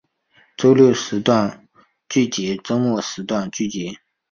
[0.57, 1.67] 周六时段
[2.09, 3.99] 剧集周末时段剧集